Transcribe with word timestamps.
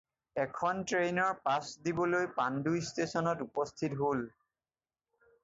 এখন 0.43 0.77
ট্ৰেইনৰ 0.91 1.35
পাছ 1.47 1.83
দিবলৈ 1.89 2.25
পাণ্ডু 2.39 2.73
ষ্টেচনত 2.89 3.47
উপস্থিত 3.49 4.01
হ'ল। 4.03 4.27